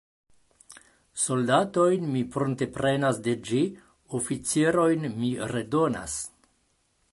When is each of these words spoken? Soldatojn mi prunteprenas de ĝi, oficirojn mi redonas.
Soldatojn 1.23 2.07
mi 2.13 2.23
prunteprenas 2.37 3.21
de 3.29 3.37
ĝi, 3.49 3.61
oficirojn 4.21 5.07
mi 5.21 5.33
redonas. 5.55 6.17